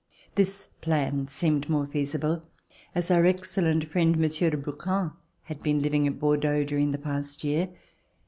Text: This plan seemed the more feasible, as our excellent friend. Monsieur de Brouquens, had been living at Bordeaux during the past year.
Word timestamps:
This 0.33 0.69
plan 0.81 1.27
seemed 1.27 1.65
the 1.65 1.71
more 1.73 1.85
feasible, 1.85 2.41
as 2.95 3.11
our 3.11 3.23
excellent 3.23 3.85
friend. 3.91 4.17
Monsieur 4.17 4.49
de 4.49 4.57
Brouquens, 4.57 5.11
had 5.43 5.61
been 5.61 5.83
living 5.83 6.07
at 6.07 6.19
Bordeaux 6.19 6.63
during 6.63 6.89
the 6.89 6.97
past 6.97 7.43
year. 7.43 7.69